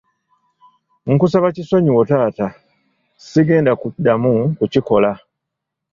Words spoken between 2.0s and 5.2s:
taata, sigenda kuddamu kukikola.